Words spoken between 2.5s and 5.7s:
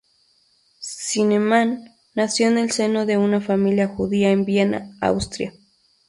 el seno de una familia judía en Viena, Austria.